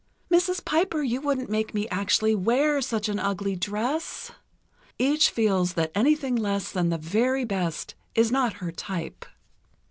[0.33, 0.65] "Mrs.
[0.65, 4.31] Piper, you wouldn't make me actually wear such an ugly dress!"
[4.97, 9.23] Each feels that anything less than the very best is not her type.